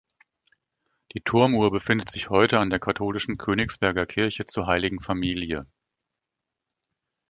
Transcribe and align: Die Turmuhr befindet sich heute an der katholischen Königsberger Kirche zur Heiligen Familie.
Die 1.13 1.21
Turmuhr 1.21 1.69
befindet 1.69 2.09
sich 2.09 2.31
heute 2.31 2.57
an 2.57 2.71
der 2.71 2.79
katholischen 2.79 3.37
Königsberger 3.37 4.07
Kirche 4.07 4.45
zur 4.45 4.65
Heiligen 4.65 4.99
Familie. 4.99 5.67